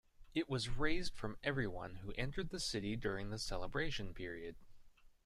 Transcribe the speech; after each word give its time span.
It 0.33 0.49
was 0.49 0.67
raised 0.67 1.13
from 1.13 1.37
everyone 1.43 1.97
who 1.97 2.11
entered 2.13 2.49
the 2.49 2.59
city 2.59 2.95
during 2.95 3.29
the 3.29 3.37
celebration 3.37 4.15
period. 4.15 4.55